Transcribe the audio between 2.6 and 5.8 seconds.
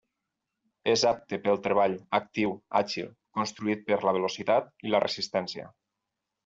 àgil, construït per la velocitat i la resistència.